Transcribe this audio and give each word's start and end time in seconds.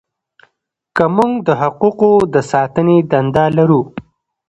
که 0.95 1.03
موږ 1.15 1.33
د 1.47 1.49
حقوقو 1.61 2.11
د 2.33 2.35
ساتنې 2.51 2.97
دنده 3.11 3.45
لرو. 3.57 3.81